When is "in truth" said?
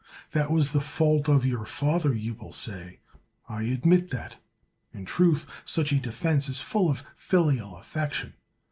4.95-5.45